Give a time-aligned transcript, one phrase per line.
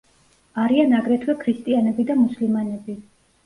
[0.63, 3.01] არიან აგრეთვე ქრისტიანები და მუსლიმანები.